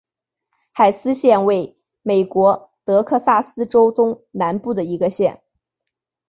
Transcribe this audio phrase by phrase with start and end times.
[0.71, 5.43] 海斯县位美国德克萨斯州中南部的一个县。